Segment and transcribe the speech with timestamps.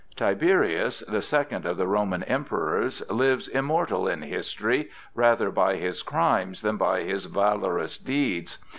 [0.15, 6.63] Tiberius, the second of the Roman Emperors, lives immortal in history rather by his crimes
[6.63, 8.57] than by his valorous deeds.